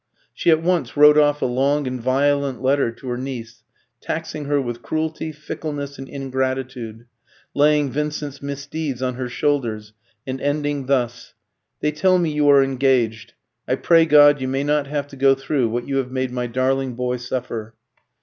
[0.33, 3.61] She at once wrote off a long and violent letter to her niece,
[4.01, 7.05] taxing her with cruelty, fickleness, and ingratitude,
[7.53, 9.93] laying Vincent's misdeeds on her shoulders,
[10.25, 11.35] and ending thus:
[11.81, 13.35] "They tell me you are engaged.
[13.67, 16.47] I pray God you may not have to go through what you have made my
[16.47, 17.75] darling boy suffer."